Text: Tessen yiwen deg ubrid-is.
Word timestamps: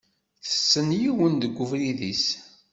Tessen 0.43 0.89
yiwen 1.01 1.33
deg 1.41 1.55
ubrid-is. 1.63 2.25